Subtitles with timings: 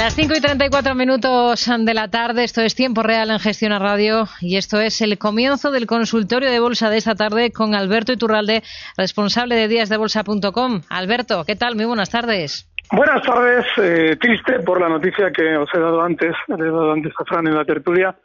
[0.00, 3.78] Las 5 y 34 minutos de la tarde, esto es Tiempo Real en Gestión a
[3.78, 8.10] Radio y esto es el comienzo del consultorio de bolsa de esta tarde con Alberto
[8.10, 8.62] Iturralde,
[8.96, 10.80] responsable de díasdebolsa.com.
[10.88, 11.76] Alberto, ¿qué tal?
[11.76, 12.66] Muy buenas tardes.
[12.90, 17.12] Buenas tardes, eh, triste por la noticia que os he dado antes, he dado antes
[17.18, 18.16] a Fran en la tertulia,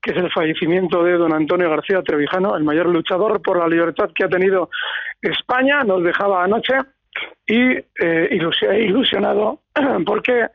[0.00, 4.10] que es el fallecimiento de don Antonio García Trevijano, el mayor luchador por la libertad
[4.14, 4.70] que ha tenido
[5.20, 6.74] España, nos dejaba anoche
[7.48, 9.62] y eh, ilusionado
[10.06, 10.46] porque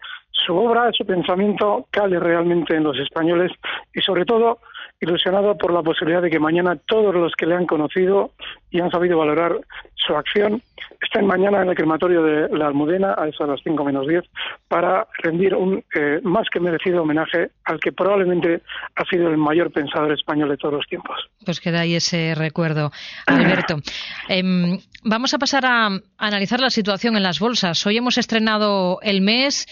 [0.45, 3.51] su obra, su pensamiento cale realmente en los españoles
[3.93, 4.59] y sobre todo
[4.99, 8.31] ilusionado por la posibilidad de que mañana todos los que le han conocido
[8.69, 9.59] y han sabido valorar
[9.95, 10.61] su acción
[11.01, 14.23] estén mañana en el crematorio de la Almudena a eso las 5 menos 10
[14.67, 18.61] para rendir un eh, más que merecido homenaje al que probablemente
[18.95, 21.17] ha sido el mayor pensador español de todos los tiempos.
[21.45, 22.91] Pues queda ahí ese recuerdo,
[23.25, 23.77] Alberto.
[24.29, 27.85] Em, vamos a pasar a analizar la situación en las bolsas.
[27.85, 29.67] Hoy hemos estrenado el mes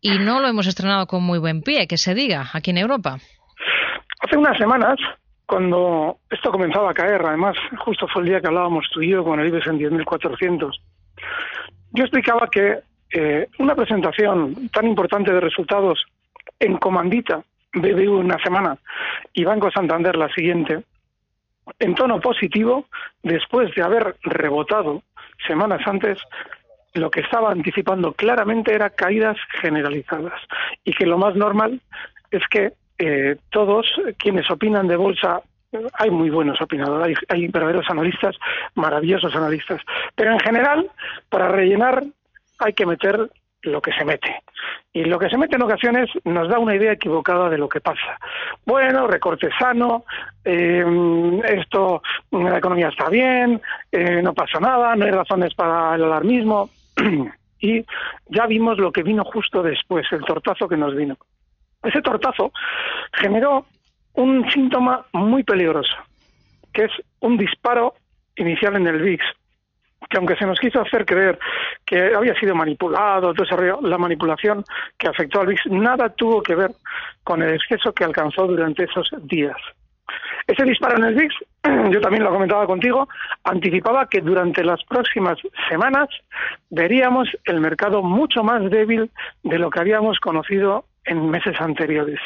[0.00, 3.18] y no lo hemos estrenado con muy buen pie, que se diga, aquí en Europa.
[4.20, 4.98] Hace unas semanas,
[5.46, 9.24] cuando esto comenzaba a caer, además, justo fue el día que hablábamos tú y yo
[9.24, 10.72] con el IBEX en 10.400,
[11.92, 16.04] yo explicaba que eh, una presentación tan importante de resultados
[16.60, 18.76] en comandita, BBU una semana
[19.32, 20.82] y Banco Santander la siguiente,
[21.78, 22.86] en tono positivo,
[23.22, 25.02] después de haber rebotado
[25.46, 26.18] semanas antes,
[26.94, 30.40] lo que estaba anticipando claramente era caídas generalizadas
[30.84, 31.80] y que lo más normal
[32.30, 33.86] es que eh, todos
[34.18, 35.42] quienes opinan de bolsa
[35.94, 38.36] hay muy buenos opinadores, hay, hay, verdaderos analistas,
[38.74, 39.82] maravillosos analistas,
[40.14, 40.90] pero en general,
[41.28, 42.04] para rellenar
[42.58, 43.30] hay que meter
[43.62, 44.42] lo que se mete.
[44.92, 47.80] Y lo que se mete en ocasiones nos da una idea equivocada de lo que
[47.80, 48.18] pasa.
[48.64, 50.04] Bueno, recorte sano,
[50.44, 50.84] eh,
[51.44, 53.60] esto, la economía está bien,
[53.92, 56.70] eh, no pasa nada, no hay razones para el alarmismo.
[57.60, 57.84] y
[58.28, 61.16] ya vimos lo que vino justo después, el tortazo que nos vino.
[61.82, 62.52] Ese tortazo
[63.12, 63.66] generó
[64.14, 65.94] un síntoma muy peligroso,
[66.72, 67.94] que es un disparo
[68.36, 69.24] inicial en el VIX,
[70.08, 71.38] que aunque se nos quiso hacer creer
[71.84, 74.64] que había sido manipulado, todo la manipulación
[74.96, 76.70] que afectó al VIX, nada tuvo que ver
[77.22, 79.56] con el exceso que alcanzó durante esos días.
[80.48, 81.34] Ese disparo en el VIX,
[81.92, 83.06] yo también lo comentaba contigo,
[83.44, 85.38] anticipaba que durante las próximas
[85.68, 86.08] semanas
[86.70, 89.10] veríamos el mercado mucho más débil
[89.42, 92.18] de lo que habíamos conocido en meses anteriores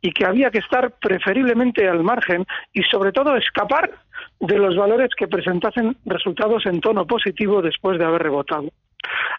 [0.00, 3.92] y que había que estar preferiblemente al margen y sobre todo escapar
[4.40, 8.70] de los valores que presentasen resultados en tono positivo después de haber rebotado.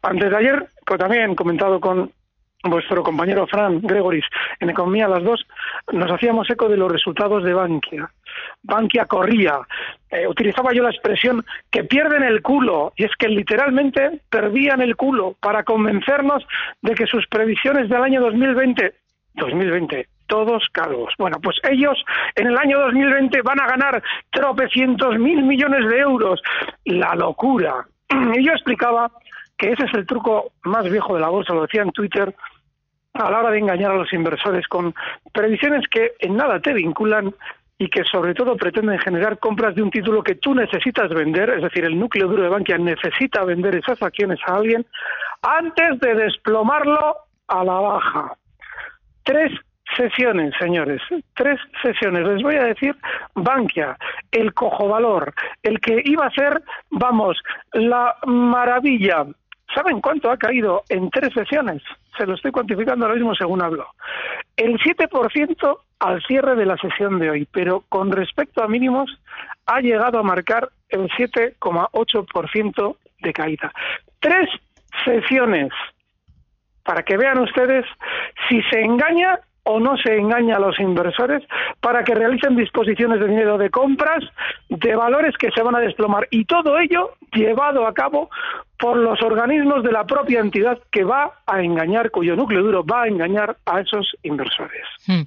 [0.02, 0.66] Antes de ayer,
[0.98, 2.12] también comentado con
[2.64, 4.26] vuestro compañero Fran Gregoris
[4.60, 5.46] en Economía las dos,
[5.92, 8.10] nos hacíamos eco de los resultados de Bankia.
[8.64, 9.60] Bankia corría,
[10.10, 14.96] eh, utilizaba yo la expresión que pierden el culo, y es que literalmente perdían el
[14.96, 16.46] culo para convencernos
[16.82, 18.94] de que sus previsiones del año 2020,
[19.36, 21.14] 2020, todos calvos.
[21.18, 21.98] Bueno, pues ellos
[22.36, 26.42] en el año 2020 van a ganar tropecientos mil millones de euros.
[26.86, 27.86] La locura.
[28.36, 29.12] Y yo explicaba
[29.60, 32.34] que ese es el truco más viejo de la bolsa, lo decía en Twitter,
[33.26, 34.94] a la hora de engañar a los inversores con
[35.34, 37.34] previsiones que en nada te vinculan
[37.78, 41.64] y que sobre todo pretenden generar compras de un título que tú necesitas vender, es
[41.64, 44.86] decir, el núcleo duro de Bankia necesita vender esas acciones a alguien
[45.42, 47.16] antes de desplomarlo
[47.48, 48.34] a la baja.
[49.24, 49.52] Tres
[49.96, 51.02] sesiones, señores,
[51.36, 52.28] tres sesiones.
[52.28, 52.96] Les voy a decir
[53.34, 53.98] Bankia,
[54.32, 57.38] el cojo valor, el que iba a ser, vamos,
[57.74, 59.26] la maravilla
[59.74, 61.82] ¿Saben cuánto ha caído en tres sesiones?
[62.18, 63.88] Se lo estoy cuantificando ahora mismo según hablo.
[64.56, 69.10] El 7% al cierre de la sesión de hoy, pero con respecto a mínimos
[69.66, 73.72] ha llegado a marcar el 7,8% de caída.
[74.20, 74.50] Tres
[75.06, 75.72] sesiones.
[76.84, 77.86] Para que vean ustedes
[78.48, 81.44] si se engaña o no se engaña a los inversores
[81.80, 84.24] para que realicen disposiciones de dinero de compras
[84.70, 88.30] de valores que se van a desplomar y todo ello llevado a cabo
[88.80, 93.04] por los organismos de la propia entidad que va a engañar, cuyo núcleo duro va
[93.04, 94.84] a engañar a esos inversores.
[95.06, 95.24] Hmm.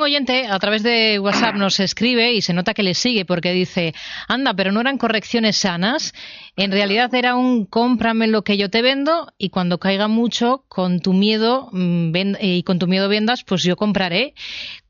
[0.00, 3.94] Oyente, a través de WhatsApp nos escribe y se nota que le sigue porque dice,
[4.28, 6.12] anda, pero no eran correcciones sanas,
[6.56, 11.00] en realidad era un cómprame lo que yo te vendo y cuando caiga mucho, con
[11.00, 14.34] tu miedo mm, y con tu miedo vendas, pues yo compraré.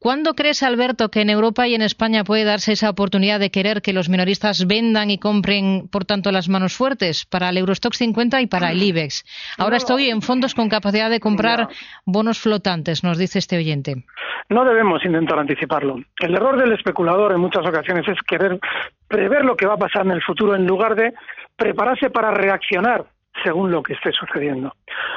[0.01, 3.83] ¿Cuándo crees, Alberto, que en Europa y en España puede darse esa oportunidad de querer
[3.83, 8.41] que los minoristas vendan y compren, por tanto, las manos fuertes para el Eurostock 50
[8.41, 9.25] y para el IBEX?
[9.59, 11.69] Ahora estoy en fondos con capacidad de comprar
[12.05, 14.05] bonos flotantes, nos dice este oyente.
[14.49, 15.97] No debemos intentar anticiparlo.
[16.21, 18.61] El error del especulador en muchas ocasiones es querer
[19.09, 21.13] prever lo que va a pasar en el futuro en lugar de
[21.57, 23.05] prepararse para reaccionar
[23.43, 24.75] según lo que esté sucediendo.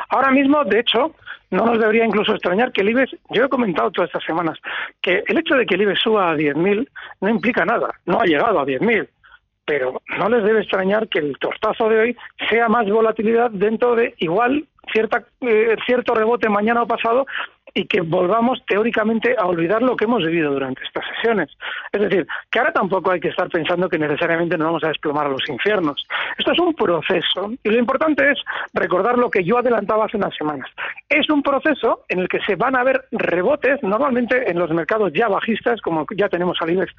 [0.10, 1.16] Ahora mismo, de hecho,
[1.52, 4.58] no nos debería incluso extrañar que el IBEX, yo he comentado todas estas semanas,
[5.02, 6.88] que el hecho de que el IBEX suba a 10.000
[7.22, 9.08] no implica nada, no ha llegado a 10.000,
[9.66, 12.18] pero no les debe extrañar que el tortazo de hoy
[12.50, 17.26] sea más volatilidad dentro de igual cierta, eh, cierto rebote mañana o pasado
[17.74, 21.50] y que volvamos teóricamente a olvidar lo que hemos vivido durante estas sesiones.
[21.92, 25.28] Es decir, que ahora tampoco hay que estar pensando que necesariamente nos vamos a desplomar
[25.28, 26.06] a los infiernos.
[26.38, 28.40] Esto es un proceso y lo importante es
[28.74, 30.70] recordar lo que yo adelantaba hace unas semanas.
[31.10, 35.12] Es un proceso en el que se van a ver rebotes, normalmente en los mercados
[35.14, 36.94] ya bajistas, como ya tenemos al IBEX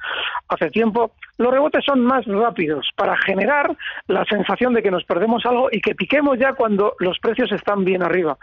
[0.49, 3.75] hace tiempo, los rebotes son más rápidos para generar
[4.07, 7.83] la sensación de que nos perdemos algo y que piquemos ya cuando los precios están
[7.83, 8.37] bien arriba.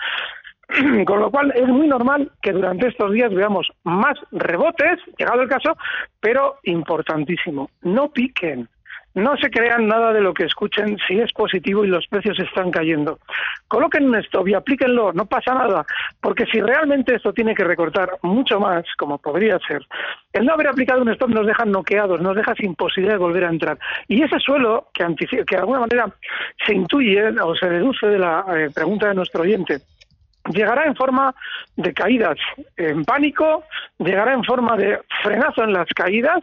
[1.06, 5.48] Con lo cual es muy normal que durante estos días veamos más rebotes, llegado el
[5.48, 5.76] caso,
[6.20, 8.68] pero importantísimo, no piquen.
[9.12, 12.70] No se crean nada de lo que escuchen si es positivo y los precios están
[12.70, 13.18] cayendo.
[13.66, 15.84] Coloquen un stop y aplíquenlo, no pasa nada,
[16.20, 19.84] porque si realmente esto tiene que recortar mucho más, como podría ser,
[20.32, 23.44] el no haber aplicado un stop nos deja noqueados, nos deja sin posibilidad de volver
[23.46, 23.78] a entrar.
[24.06, 26.06] Y ese suelo, que, que de alguna manera
[26.64, 29.80] se intuye o se deduce de la eh, pregunta de nuestro oyente,
[30.48, 31.34] llegará en forma
[31.76, 32.36] de caídas
[32.76, 33.64] en pánico,
[33.98, 36.40] llegará en forma de frenazo en las caídas,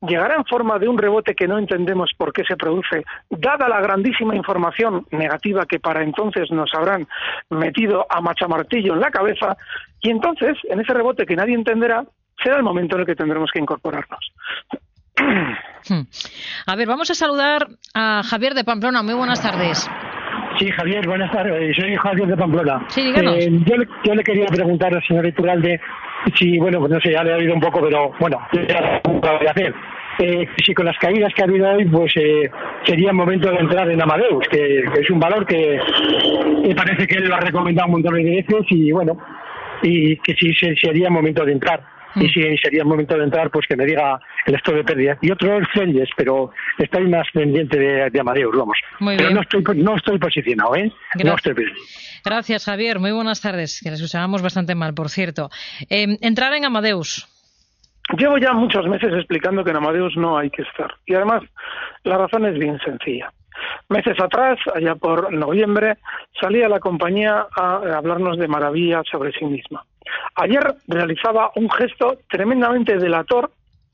[0.00, 3.80] llegará en forma de un rebote que no entendemos por qué se produce, dada la
[3.80, 7.06] grandísima información negativa que para entonces nos habrán
[7.50, 9.56] metido a machamartillo en la cabeza,
[10.00, 12.04] y entonces, en ese rebote que nadie entenderá,
[12.42, 14.32] será el momento en el que tendremos que incorporarnos.
[15.88, 16.02] Hmm.
[16.66, 19.02] A ver, vamos a saludar a Javier de Pamplona.
[19.02, 19.88] Muy buenas tardes.
[20.58, 21.76] Sí, Javier, buenas tardes.
[21.76, 22.84] Soy Javier de Pamplona.
[22.88, 23.48] Sí, eh,
[24.04, 25.80] yo, le quería preguntar al señor Iturralde
[26.34, 29.20] si, bueno, pues no sé, ya le he oído un poco, pero bueno, ya lo
[29.38, 29.72] voy a hacer.
[30.18, 32.50] Eh, si con las caídas que ha habido hoy, pues eh,
[32.84, 35.78] sería momento de entrar en Amadeus, que, es un valor que
[36.66, 39.16] me parece que él lo ha recomendado un montón de veces y bueno,
[39.82, 42.30] y que sí sería momento de entrar y mm.
[42.30, 45.18] si sería el momento de entrar, pues que me diga el estado de pérdida.
[45.20, 46.50] Y otro es Celles, pero
[46.84, 48.78] estoy más pendiente de, de Amadeus, vamos.
[48.98, 50.92] pero no estoy no estoy posicionado, ¿eh?
[51.22, 51.54] No estoy
[52.24, 52.98] Gracias, Javier.
[52.98, 55.50] Muy buenas tardes, que les usábamos bastante mal, por cierto.
[55.88, 57.26] Eh, entrar en Amadeus.
[58.16, 60.94] Llevo ya muchos meses explicando que en Amadeus no hay que estar.
[61.06, 61.42] Y además,
[62.04, 63.30] la razón es bien sencilla.
[63.88, 65.98] Meses atrás, allá por noviembre,
[66.40, 69.84] salía la compañía a hablarnos de maravillas sobre sí misma.
[70.36, 73.50] Ayer realizaba un gesto tremendamente delator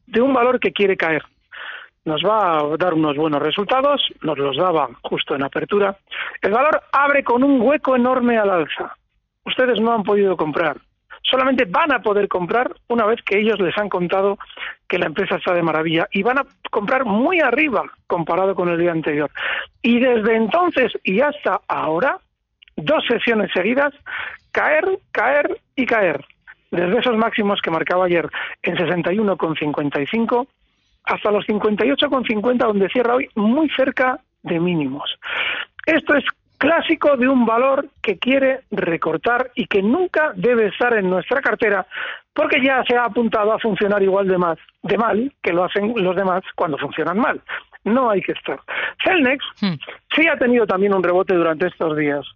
[0.06, 1.22] de un valor que quiere caer.
[2.04, 5.96] Nos va a dar unos buenos resultados, nos los daba justo en apertura.
[6.42, 8.94] El valor abre con un hueco enorme al alza.
[9.46, 10.76] Ustedes no han podido comprar.
[11.22, 14.38] Solamente van a poder comprar una vez que ellos les han contado
[14.86, 18.78] que la empresa está de maravilla y van a comprar muy arriba comparado con el
[18.78, 19.30] día anterior.
[19.80, 22.18] Y desde entonces y hasta ahora,
[22.76, 23.94] dos sesiones seguidas,
[24.52, 26.22] caer, caer y caer.
[26.70, 28.28] Desde esos máximos que marcaba ayer
[28.62, 30.46] en 61,55
[31.04, 35.18] hasta los 58,50 donde cierra hoy muy cerca de mínimos.
[35.86, 36.24] Esto es
[36.58, 41.86] clásico de un valor que quiere recortar y que nunca debe estar en nuestra cartera
[42.32, 45.92] porque ya se ha apuntado a funcionar igual de, más, de mal que lo hacen
[45.96, 47.40] los demás cuando funcionan mal.
[47.84, 48.58] No hay que estar.
[49.04, 49.74] Celnex hmm.
[50.16, 52.26] sí ha tenido también un rebote durante estos días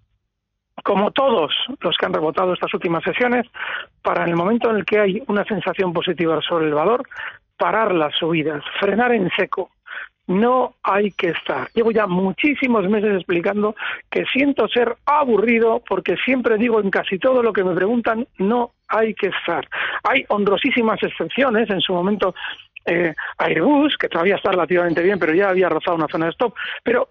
[0.85, 3.47] como todos los que han rebotado estas últimas sesiones,
[4.03, 7.03] para el momento en el que hay una sensación positiva sobre el valor,
[7.59, 9.71] parar las subidas, frenar en seco.
[10.27, 11.69] No hay que estar.
[11.75, 13.75] Llevo ya muchísimos meses explicando
[14.11, 18.73] que siento ser aburrido porque siempre digo en casi todo lo que me preguntan, no
[18.89, 19.67] hay que estar.
[20.03, 22.35] Hay honrosísimas excepciones, en su momento
[22.85, 26.55] eh, Airbus, que todavía está relativamente bien, pero ya había rozado una zona de stop,
[26.83, 27.09] pero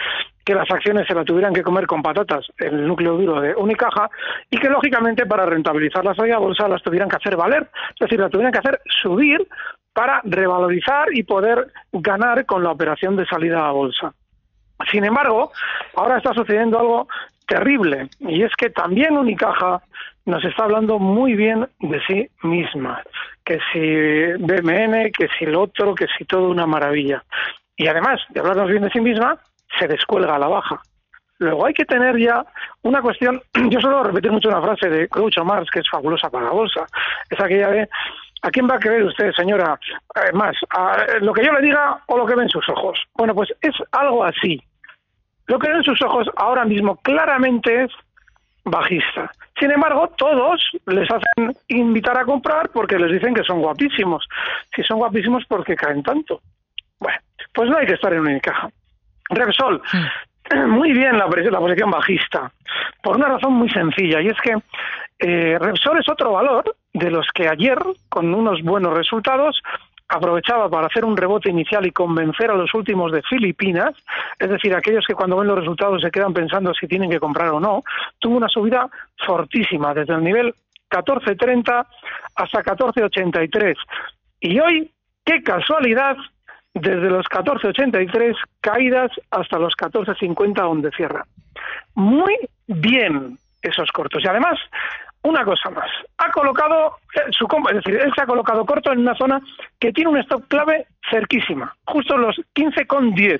[0.43, 3.53] que las acciones se la tuvieran que comer con patatas en el núcleo duro de
[3.55, 4.09] Unicaja
[4.49, 7.99] y que lógicamente para rentabilizar la salida a bolsa las tuvieran que hacer valer, es
[7.99, 9.47] decir, las tuvieran que hacer subir
[9.93, 14.13] para revalorizar y poder ganar con la operación de salida a bolsa.
[14.91, 15.51] Sin embargo,
[15.95, 17.07] ahora está sucediendo algo
[17.47, 19.81] terrible y es que también Unicaja
[20.25, 23.01] nos está hablando muy bien de sí misma,
[23.45, 27.23] que si BMN, que si el otro, que si todo una maravilla.
[27.77, 29.39] Y además de hablarnos bien de sí misma,
[29.79, 30.81] se descuelga a la baja.
[31.39, 32.45] Luego hay que tener ya
[32.81, 36.45] una cuestión, yo suelo repetir mucho una frase de Groucho Marx que es fabulosa para
[36.45, 36.85] la bolsa,
[37.29, 37.89] es aquella de
[38.43, 39.79] ¿A quién va a creer usted, señora?
[40.15, 42.99] Eh, más, a lo que yo le diga o lo que ven sus ojos.
[43.15, 44.61] Bueno, pues es algo así.
[45.47, 47.91] Lo que ven sus ojos ahora mismo claramente es
[48.63, 49.31] bajista.
[49.59, 54.27] Sin embargo, todos les hacen invitar a comprar porque les dicen que son guapísimos.
[54.75, 56.41] Si son guapísimos, ¿por qué caen tanto?
[56.99, 57.17] Bueno,
[57.53, 58.69] pues no hay que estar en una caja.
[59.29, 59.81] Repsol,
[60.67, 62.51] muy bien la, la, posición bajista,
[63.01, 64.55] por una razón muy sencilla, y es que
[65.19, 67.77] eh, Repsol es otro valor de los que ayer,
[68.09, 69.61] con unos buenos resultados,
[70.09, 73.93] aprovechaba para hacer un rebote inicial y convencer a los últimos de Filipinas,
[74.39, 77.49] es decir, aquellos que cuando ven los resultados se quedan pensando si tienen que comprar
[77.49, 77.83] o no,
[78.19, 78.89] tuvo una subida
[79.25, 80.53] fortísima desde el nivel
[80.89, 81.85] 14.30
[82.35, 83.75] hasta 14.83.
[84.39, 84.91] Y hoy,
[85.25, 86.15] qué casualidad,
[86.73, 91.25] desde los 14.83 caídas hasta los 14.50 donde cierra.
[91.95, 92.37] Muy
[92.67, 94.23] bien esos cortos.
[94.23, 94.59] Y además,
[95.23, 95.89] una cosa más.
[96.17, 99.41] Ha colocado eh, su es decir, él se ha colocado corto en una zona
[99.79, 103.39] que tiene un stop clave cerquísima, justo los 15,10.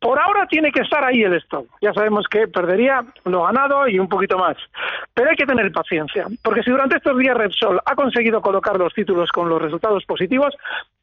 [0.00, 1.66] Por ahora tiene que estar ahí el stop.
[1.80, 4.56] Ya sabemos que perdería lo ganado y un poquito más.
[5.14, 8.92] Pero hay que tener paciencia, porque si durante estos días Repsol ha conseguido colocar los
[8.94, 10.54] títulos con los resultados positivos,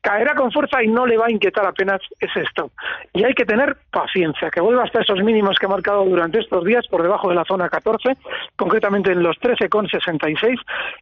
[0.01, 2.72] caerá con fuerza y no le va a inquietar apenas ese stop.
[3.13, 6.63] Y hay que tener paciencia, que vuelva hasta esos mínimos que ha marcado durante estos
[6.63, 8.15] días por debajo de la zona 14,
[8.55, 10.60] concretamente en los 13,66,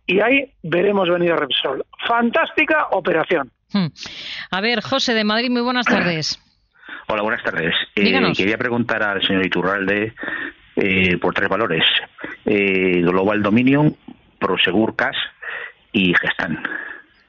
[0.07, 1.83] y ahí veremos venir a Repsol.
[2.07, 3.51] Fantástica operación.
[3.73, 3.87] Hmm.
[4.51, 6.39] A ver, José de Madrid, muy buenas tardes.
[7.07, 7.73] Hola, buenas tardes.
[7.95, 10.13] Eh, quería preguntar al señor Iturralde
[10.75, 11.83] eh, por tres valores.
[12.45, 13.95] Eh, Global Dominion,
[14.39, 15.17] Prosegur Cash
[15.91, 16.63] y Gestan.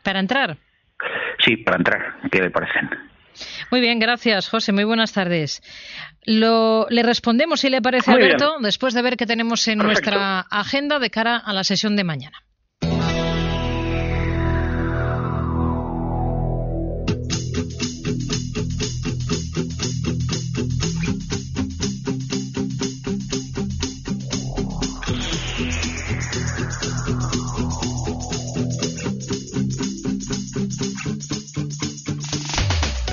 [0.03, 0.57] ¿Para entrar?
[1.45, 2.17] Sí, para entrar.
[2.31, 2.91] ¿Qué le parecen?
[3.71, 4.73] Muy bien, gracias, José.
[4.73, 5.61] Muy buenas tardes.
[6.25, 10.99] Lo, le respondemos, si le parece, Alberto, después de ver qué tenemos en nuestra agenda
[10.99, 12.44] de cara a la sesión de mañana.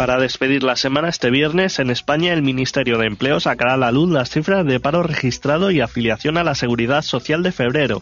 [0.02, 3.92] Para despedir la semana este viernes, en España el Ministerio de Empleo sacará a la
[3.92, 8.02] luz las cifras de paro registrado y afiliación a la Seguridad Social de febrero.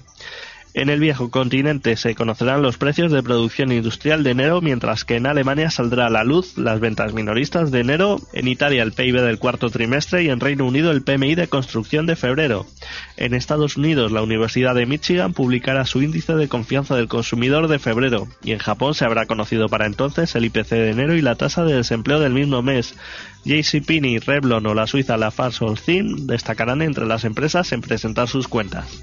[0.75, 5.15] En el viejo continente se conocerán los precios de producción industrial de enero, mientras que
[5.15, 9.21] en Alemania saldrá a la luz las ventas minoristas de enero, en Italia el PIB
[9.21, 12.67] del cuarto trimestre y en Reino Unido el PMI de construcción de febrero.
[13.17, 17.79] En Estados Unidos la Universidad de Michigan publicará su índice de confianza del consumidor de
[17.79, 21.35] febrero y en Japón se habrá conocido para entonces el IPC de enero y la
[21.35, 22.95] tasa de desempleo del mismo mes.
[23.43, 29.01] JCPenney, Revlon o la suiza Lafarge Holcim destacarán entre las empresas en presentar sus cuentas.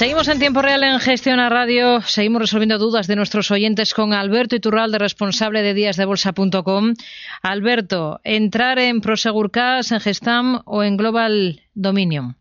[0.00, 2.00] Seguimos en tiempo real en Gestión a Radio.
[2.00, 6.94] Seguimos resolviendo dudas de nuestros oyentes con Alberto Iturralde, responsable de díasdebolsa.com.
[7.42, 12.34] Alberto, ¿entrar en Prosegurcas, en Gestam o en Global Dominion?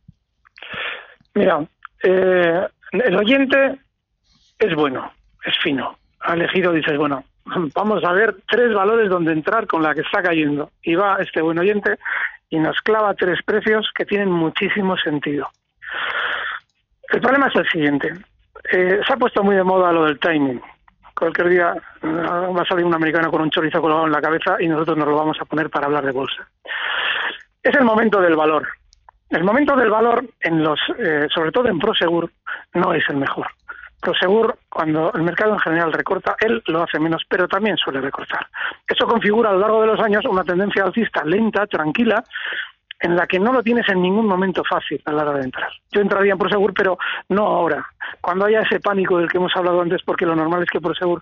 [1.36, 1.60] Mira,
[2.02, 3.78] eh, el oyente
[4.58, 5.12] es bueno,
[5.44, 5.98] es fino.
[6.22, 7.26] Ha elegido, dices, bueno,
[7.76, 10.72] vamos a ver tres valores donde entrar con la que está cayendo.
[10.82, 11.98] Y va este buen oyente
[12.50, 15.50] y nos clava tres precios que tienen muchísimo sentido.
[17.12, 18.14] El problema es el siguiente.
[18.72, 20.62] Eh, se ha puesto muy de moda lo del timing.
[21.16, 24.58] Cualquier día eh, va a salir un americano con un chorizo colgado en la cabeza
[24.60, 26.48] y nosotros nos lo vamos a poner para hablar de bolsa.
[27.64, 28.68] Es el momento del valor.
[29.30, 32.32] El momento del valor, en los, eh, sobre todo en Prosegur,
[32.74, 33.48] no es el mejor.
[34.02, 38.48] Prosegur, cuando el mercado en general recorta, él lo hace menos, pero también suele recortar.
[38.88, 42.24] Eso configura a lo largo de los años una tendencia alcista lenta, tranquila,
[43.00, 45.72] en la que no lo tienes en ningún momento fácil a la hora de entrar.
[45.92, 46.98] Yo entraría en Prosegur, pero
[47.30, 47.86] no ahora.
[48.22, 51.22] Cuando haya ese pánico del que hemos hablado antes, porque lo normal es que Prosegur,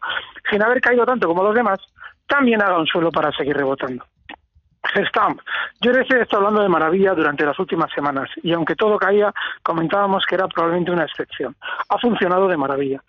[0.49, 1.79] sin haber caído tanto como los demás,
[2.27, 4.03] también haga un suelo para seguir rebotando.
[4.93, 5.39] Gestamp.
[5.81, 9.33] Yo les he estado hablando de maravilla durante las últimas semanas y aunque todo caía,
[9.61, 11.55] comentábamos que era probablemente una excepción.
[11.89, 13.01] Ha funcionado de maravilla.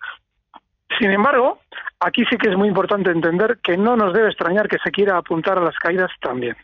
[0.99, 1.59] Sin embargo,
[1.99, 5.17] aquí sí que es muy importante entender que no nos debe extrañar que se quiera
[5.17, 6.55] apuntar a las caídas también.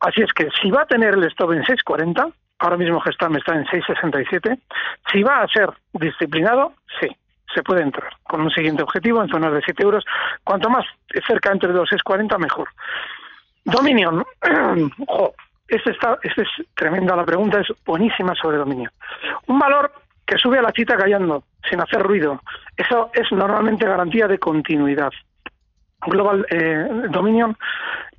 [0.00, 3.54] Así es que si va a tener el stop en 6.40, ahora mismo Gestamp está
[3.54, 4.58] en 6.67,
[5.10, 7.08] si va a ser disciplinado, sí,
[7.54, 10.04] se puede entrar con un siguiente objetivo en zonas de 7 euros.
[10.42, 10.84] Cuanto más
[11.26, 12.68] cerca entre los 6.40, mejor.
[13.64, 14.24] Dominion.
[15.06, 15.34] Ojo,
[15.68, 18.90] este, este es tremenda la pregunta, es buenísima sobre Dominion.
[19.46, 19.92] Un valor
[20.26, 22.40] que sube a la chita callando, sin hacer ruido.
[22.76, 25.12] Eso es normalmente garantía de continuidad.
[26.06, 27.56] Global eh, Dominion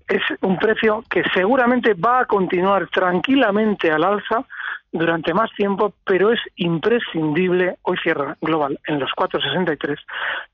[0.07, 4.45] es un precio que seguramente va a continuar tranquilamente al alza
[4.91, 9.97] durante más tiempo, pero es imprescindible, hoy cierra Global en los 4.63,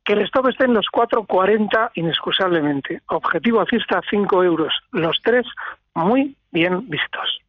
[0.04, 3.02] que el stop esté en los 4.40 inexcusablemente.
[3.08, 4.74] Objetivo alcista 5 euros.
[4.92, 5.46] Los tres
[5.94, 7.40] muy bien vistos.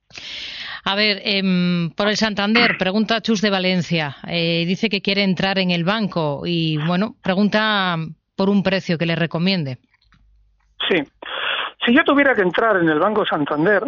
[0.85, 4.17] A ver, em, por el Santander, pregunta Chus de Valencia.
[4.29, 7.97] Eh, dice que quiere entrar en el banco y, bueno, pregunta
[8.37, 9.79] por un precio que le recomiende.
[10.91, 11.03] Sí.
[11.85, 13.85] Si yo tuviera que entrar en el Banco Santander,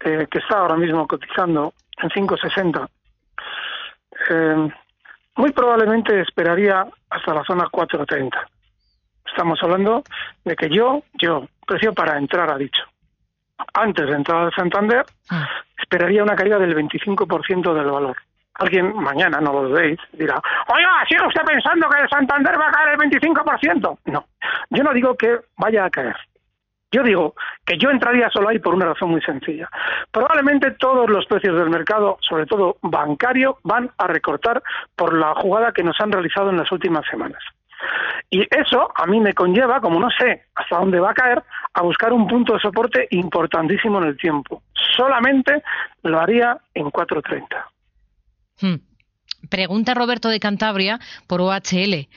[0.00, 1.72] eh, que está ahora mismo cotizando
[2.02, 2.88] en 560.
[4.30, 4.68] Eh,
[5.36, 8.38] muy probablemente esperaría hasta la zona 430.
[9.26, 10.02] Estamos hablando
[10.44, 12.82] de que yo, yo, precio para entrar, ha dicho.
[13.74, 15.48] Antes de entrar al Santander, ah.
[15.82, 18.16] esperaría una caída del 25% del valor.
[18.54, 22.72] Alguien mañana, no lo veis, dirá, oiga, ¿sigue usted pensando que el Santander va a
[22.72, 23.98] caer el 25%?
[24.06, 24.26] No,
[24.70, 26.16] yo no digo que vaya a caer.
[26.96, 27.34] Yo digo
[27.66, 29.68] que yo entraría solo ahí por una razón muy sencilla.
[30.10, 34.62] Probablemente todos los precios del mercado, sobre todo bancario, van a recortar
[34.94, 37.42] por la jugada que nos han realizado en las últimas semanas.
[38.30, 41.42] Y eso a mí me conlleva, como no sé hasta dónde va a caer,
[41.74, 44.62] a buscar un punto de soporte importantísimo en el tiempo.
[44.96, 45.62] Solamente
[46.02, 47.44] lo haría en 4.30.
[48.62, 48.76] Hmm.
[49.50, 52.08] Pregunta Roberto de Cantabria por OHL.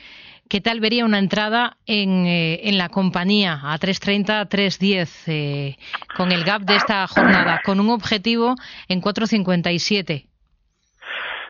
[0.50, 5.76] ¿Qué tal vería una entrada en, eh, en la compañía a 3.30, 3.10 eh,
[6.16, 8.56] con el gap de esta jornada, con un objetivo
[8.88, 10.26] en 4.57?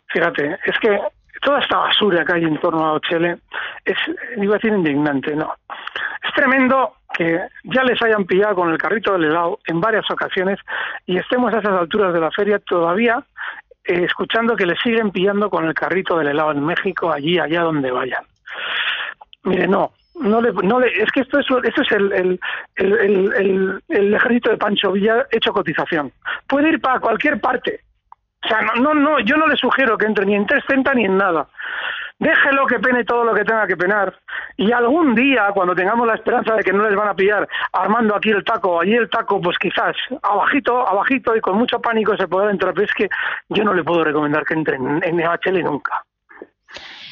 [0.08, 1.00] Fíjate, es que
[1.40, 3.38] toda esta basura que hay en torno a Ochele
[3.86, 3.96] es,
[4.36, 5.50] iba a decir, indignante, ¿no?
[6.22, 10.58] Es tremendo que ya les hayan pillado con el carrito del helado en varias ocasiones
[11.06, 13.24] y estemos a esas alturas de la feria todavía
[13.82, 17.62] eh, escuchando que les siguen pillando con el carrito del helado en México, allí, allá
[17.62, 18.24] donde vayan.
[19.44, 22.40] Mire, no, no le, no le, es que esto es, esto es el, el,
[22.76, 26.12] el, el, ejército de Pancho Villa hecho cotización.
[26.46, 27.80] Puede ir para cualquier parte.
[28.44, 31.04] O sea, no, no, no, yo no le sugiero que entre ni en 330 ni
[31.04, 31.48] en nada.
[32.18, 34.14] Déjelo que pene todo lo que tenga que penar.
[34.56, 38.14] Y algún día, cuando tengamos la esperanza de que no les van a pillar armando
[38.14, 42.28] aquí el taco, allí el taco, pues quizás abajito, abajito y con mucho pánico se
[42.28, 42.74] podrá entrar.
[42.74, 43.08] Pero es que
[43.48, 46.04] yo no le puedo recomendar que entre en, en nunca.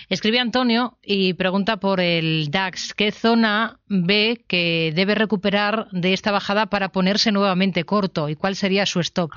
[0.09, 2.95] Escribe Antonio y pregunta por el DAX.
[2.95, 8.29] ¿Qué zona ve que debe recuperar de esta bajada para ponerse nuevamente corto?
[8.31, 9.31] ¿Y cuál sería su stop?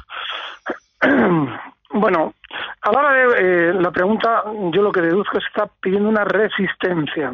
[1.94, 2.34] Bueno,
[2.84, 6.08] a la hora de eh, la pregunta, yo lo que deduzco es que está pidiendo
[6.08, 7.34] una resistencia.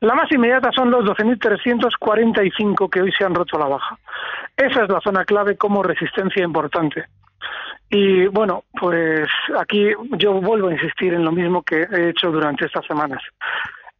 [0.00, 3.98] La más inmediata son los 12.345 que hoy se han roto la baja.
[4.56, 7.04] Esa es la zona clave como resistencia importante.
[7.90, 12.66] Y bueno, pues aquí yo vuelvo a insistir en lo mismo que he hecho durante
[12.66, 13.22] estas semanas.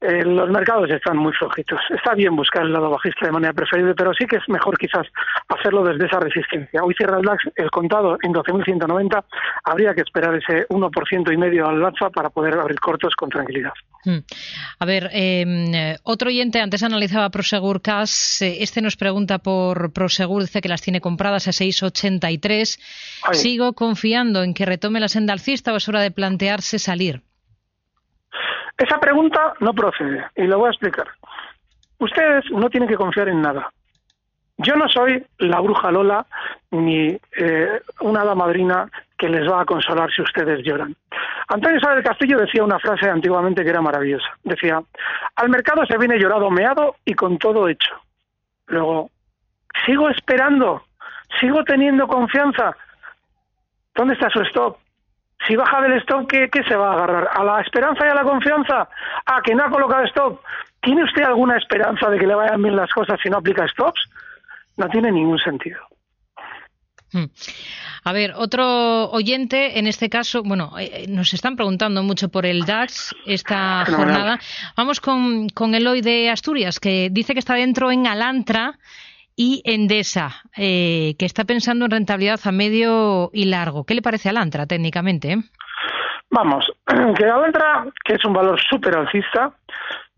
[0.01, 1.81] Eh, los mercados están muy flojitos.
[1.89, 5.07] Está bien buscar el lado bajista de manera preferible, pero sí que es mejor quizás
[5.49, 6.83] hacerlo desde esa resistencia.
[6.83, 9.25] Hoy cierra el DAX el contado en 12.190.
[9.65, 13.73] Habría que esperar ese 1% y medio al alza para poder abrir cortos con tranquilidad.
[14.05, 14.19] Hmm.
[14.79, 18.43] A ver, em, otro oyente antes analizaba Prosegur Cash.
[18.43, 22.79] Eh, este nos pregunta por Prosegur, dice que las tiene compradas a 6,83.
[23.33, 27.23] Sigo confiando en que retome la senda alcista o es hora de plantearse salir.
[28.77, 31.09] Esa pregunta no procede y lo voy a explicar.
[31.99, 33.73] Ustedes no tienen que confiar en nada.
[34.59, 36.27] Yo no soy la bruja Lola
[36.71, 38.91] ni eh, una hada madrina
[39.25, 40.95] que les va a consolar si ustedes lloran.
[41.49, 44.29] Antonio Isabel Castillo decía una frase antiguamente que era maravillosa.
[44.43, 44.83] Decía,
[45.37, 47.95] al mercado se viene llorado, meado y con todo hecho.
[48.67, 49.11] Luego,
[49.87, 50.83] sigo esperando,
[51.41, 52.77] sigo teniendo confianza.
[53.95, 54.77] ¿Dónde está su stop?
[55.47, 57.31] Si baja del stop, ¿qué, ¿qué, se va a agarrar?
[57.33, 58.89] ¿A la esperanza y a la confianza?
[59.25, 60.41] ¿A que no ha colocado stop?
[60.83, 64.07] ¿Tiene usted alguna esperanza de que le vayan bien las cosas si no aplica stops?
[64.77, 65.81] No tiene ningún sentido.
[67.15, 67.27] Hmm.
[68.03, 72.67] A ver, otro oyente, en este caso, bueno, eh, nos están preguntando mucho por el
[72.67, 74.41] DAX esta jornada.
[74.77, 78.79] Vamos con, con Eloy de Asturias, que dice que está dentro en Alantra
[79.37, 83.85] y Endesa, eh, que está pensando en rentabilidad a medio y largo.
[83.85, 85.39] ¿Qué le parece a Alantra técnicamente?
[86.31, 86.67] Vamos,
[87.17, 89.53] que Alantra, que es un valor súper alcista,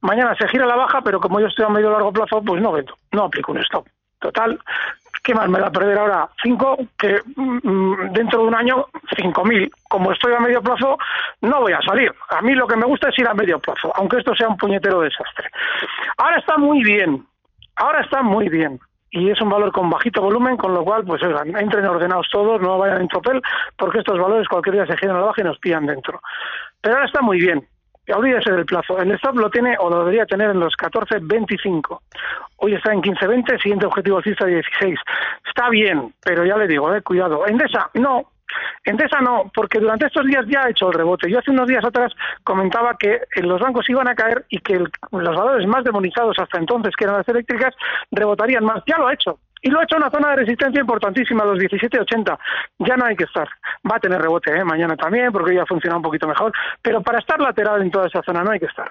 [0.00, 2.62] mañana se gira la baja, pero como yo estoy a medio y largo plazo, pues
[2.62, 3.86] no vendo, no aplico un stop.
[4.18, 4.58] Total,
[5.26, 6.28] ¿qué más me da perder ahora?
[6.40, 8.86] Cinco, que mm, dentro de un año,
[9.16, 9.68] cinco mil.
[9.88, 10.96] Como estoy a medio plazo,
[11.40, 12.14] no voy a salir.
[12.30, 14.56] A mí lo que me gusta es ir a medio plazo, aunque esto sea un
[14.56, 15.50] puñetero desastre.
[16.18, 17.26] Ahora está muy bien,
[17.74, 18.78] ahora está muy bien.
[19.10, 22.60] Y es un valor con bajito volumen, con lo cual, pues oigan, entren ordenados todos,
[22.60, 23.42] no vayan en tropel,
[23.76, 26.20] porque estos valores cualquier día se giran a la baja y nos pillan dentro.
[26.80, 27.66] Pero ahora está muy bien
[28.14, 28.98] olvídese del plazo.
[28.98, 32.00] El stop lo tiene o lo debería tener en los 14.25.
[32.58, 34.98] Hoy está en 15.20, siguiente objetivo alcista 16.
[35.46, 37.46] Está bien, pero ya le digo, eh, cuidado.
[37.46, 38.30] Endesa, no.
[38.84, 41.30] Endesa no, porque durante estos días ya ha hecho el rebote.
[41.30, 42.12] Yo hace unos días atrás
[42.44, 46.94] comentaba que los bancos iban a caer y que los valores más demonizados hasta entonces,
[46.96, 47.74] que eran las eléctricas,
[48.12, 48.82] rebotarían más.
[48.86, 49.38] Ya lo ha hecho.
[49.66, 52.38] Y lo ha hecho en una zona de resistencia importantísima, los 17.80.
[52.78, 53.48] Ya no hay que estar.
[53.90, 54.64] Va a tener rebote ¿eh?
[54.64, 56.52] mañana también, porque ya funciona un poquito mejor.
[56.80, 58.88] Pero para estar lateral en toda esa zona no hay que estar.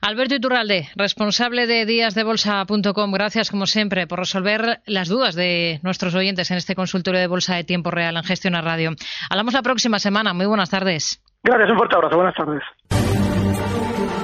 [0.00, 6.52] Alberto Iturralde, responsable de díasdebolsa.com, gracias como siempre por resolver las dudas de nuestros oyentes
[6.52, 8.92] en este consultorio de bolsa de tiempo real en Gestión a Radio.
[9.28, 10.32] Hablamos la próxima semana.
[10.34, 11.20] Muy buenas tardes.
[11.42, 12.16] Gracias, un fuerte abrazo.
[12.16, 13.19] Buenas tardes.